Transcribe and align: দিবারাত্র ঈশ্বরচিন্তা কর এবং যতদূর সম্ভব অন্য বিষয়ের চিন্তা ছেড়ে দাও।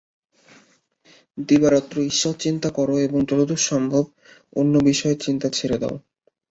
দিবারাত্র 1.37 1.95
ঈশ্বরচিন্তা 2.09 2.69
কর 2.69 2.89
এবং 3.01 3.19
যতদূর 3.21 3.61
সম্ভব 3.69 4.03
অন্য 4.55 4.73
বিষয়ের 4.87 5.19
চিন্তা 5.25 5.47
ছেড়ে 5.49 5.77
দাও। 5.77 5.95